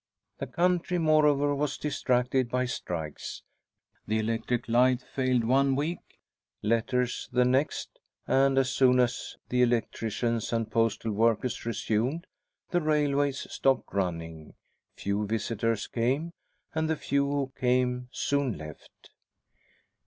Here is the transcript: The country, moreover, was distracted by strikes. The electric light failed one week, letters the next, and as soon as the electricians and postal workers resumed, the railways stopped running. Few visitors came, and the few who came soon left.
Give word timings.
The 0.39 0.47
country, 0.47 0.97
moreover, 0.97 1.53
was 1.53 1.77
distracted 1.77 2.49
by 2.49 2.65
strikes. 2.65 3.43
The 4.07 4.17
electric 4.17 4.67
light 4.67 5.03
failed 5.03 5.43
one 5.43 5.75
week, 5.75 5.99
letters 6.63 7.29
the 7.31 7.45
next, 7.45 7.99
and 8.25 8.57
as 8.57 8.71
soon 8.71 8.99
as 8.99 9.37
the 9.49 9.61
electricians 9.61 10.51
and 10.51 10.71
postal 10.71 11.11
workers 11.11 11.67
resumed, 11.67 12.25
the 12.71 12.81
railways 12.81 13.45
stopped 13.53 13.93
running. 13.93 14.55
Few 14.95 15.23
visitors 15.27 15.85
came, 15.85 16.31
and 16.73 16.89
the 16.89 16.95
few 16.95 17.27
who 17.29 17.53
came 17.55 18.09
soon 18.11 18.57
left. 18.57 19.11